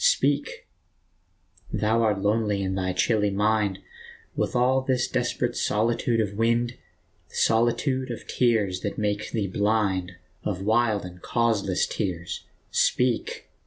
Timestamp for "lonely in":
2.23-2.73